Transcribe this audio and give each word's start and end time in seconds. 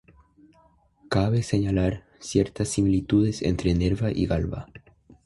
Cabe 1.09 1.43
señalar 1.43 2.07
ciertas 2.17 2.69
similitudes 2.69 3.43
entre 3.43 3.75
Nerva 3.75 4.09
y 4.09 4.25
Galba. 4.25 4.67